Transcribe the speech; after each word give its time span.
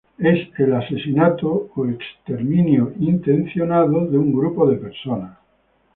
Es 0.17 0.47
el 0.57 0.73
asesinato 0.73 1.69
o 1.75 1.85
exterminación 1.85 2.95
intencional 3.01 3.87
de 4.09 4.17
un 4.17 4.33
grupo 4.33 4.67
de 4.67 4.77
personas. 4.77 5.37